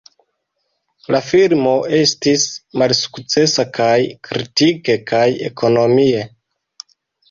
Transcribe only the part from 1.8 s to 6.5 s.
estis malsukcesa kaj kritike kaj ekonomie.